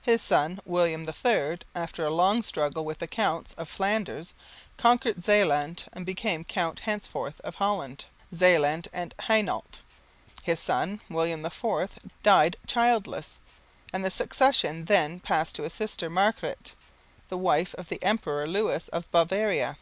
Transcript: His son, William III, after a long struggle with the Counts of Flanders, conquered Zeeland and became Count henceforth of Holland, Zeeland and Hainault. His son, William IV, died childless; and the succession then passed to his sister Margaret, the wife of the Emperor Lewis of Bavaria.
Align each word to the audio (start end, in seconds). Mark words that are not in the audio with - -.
His 0.00 0.22
son, 0.22 0.58
William 0.64 1.06
III, 1.06 1.58
after 1.74 2.02
a 2.06 2.10
long 2.10 2.42
struggle 2.42 2.82
with 2.82 2.98
the 2.98 3.06
Counts 3.06 3.52
of 3.58 3.68
Flanders, 3.68 4.32
conquered 4.78 5.22
Zeeland 5.22 5.84
and 5.92 6.06
became 6.06 6.44
Count 6.44 6.80
henceforth 6.80 7.40
of 7.42 7.56
Holland, 7.56 8.06
Zeeland 8.34 8.88
and 8.90 9.14
Hainault. 9.24 9.82
His 10.42 10.60
son, 10.60 11.02
William 11.10 11.44
IV, 11.44 11.98
died 12.22 12.56
childless; 12.66 13.38
and 13.92 14.02
the 14.02 14.10
succession 14.10 14.86
then 14.86 15.20
passed 15.20 15.56
to 15.56 15.64
his 15.64 15.74
sister 15.74 16.08
Margaret, 16.08 16.74
the 17.28 17.36
wife 17.36 17.74
of 17.74 17.90
the 17.90 18.02
Emperor 18.02 18.46
Lewis 18.46 18.88
of 18.88 19.10
Bavaria. 19.10 19.76